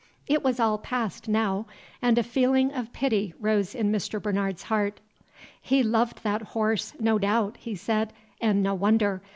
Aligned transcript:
It 0.25 0.43
was 0.43 0.59
all 0.59 0.79
past 0.79 1.27
now, 1.27 1.67
and 2.01 2.17
a 2.17 2.23
feeling 2.23 2.73
of 2.73 2.91
pity 2.91 3.35
rose 3.39 3.75
in 3.75 3.91
Mr. 3.91 4.19
Bernard's 4.19 4.63
heart. 4.63 4.99
"He 5.61 5.83
loved 5.83 6.23
that 6.23 6.41
horse, 6.41 6.93
no 6.99 7.19
doubt," 7.19 7.57
he 7.57 7.75
said, 7.75 8.11
"and 8.41 8.63
no 8.63 8.73
wonder. 8.73 9.21